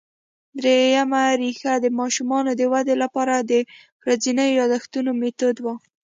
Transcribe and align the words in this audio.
درېیمه 0.61 1.23
ریښه 1.41 1.73
د 1.83 1.85
ماشوم 1.99 2.29
د 2.59 2.61
ودې 2.71 2.95
له 3.01 3.07
پاره 3.15 3.37
د 3.51 3.53
ورځينو 4.03 4.43
یادښتونو 4.59 5.11
مېتود 5.21 5.57
وو 5.63 5.73